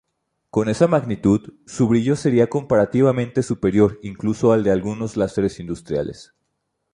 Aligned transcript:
Con 0.49 0.67
esa 0.67 0.87
magnitud, 0.87 1.53
su 1.67 1.87
brillo 1.87 2.15
sería 2.15 2.49
comparativamente 2.49 3.43
superior 3.43 3.99
incluso 4.01 4.51
al 4.51 4.63
de 4.63 4.71
algunos 4.71 5.15
láseres 5.15 5.59
industriales. 5.59 6.33